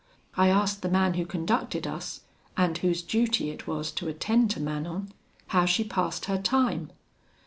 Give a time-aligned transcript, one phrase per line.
[0.35, 2.21] I asked the man who conducted us,
[2.57, 5.13] and whose duty it was to attend to Manon,
[5.49, 6.89] how she passed her time?